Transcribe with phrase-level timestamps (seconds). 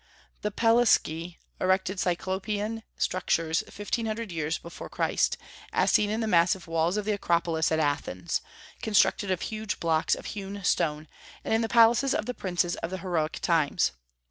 [0.41, 5.37] The Pelasgi erected Cyclopean structures fifteen hundred years before Christ,
[5.71, 8.41] as seen in the massive walls of the Acropolis at Athens,
[8.81, 11.07] constructed of huge blocks of hewn stone,
[11.43, 13.91] and in the palaces of the princes of the heroic times.